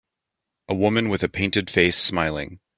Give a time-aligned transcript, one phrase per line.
[0.67, 2.59] A woman with a painted face smiling.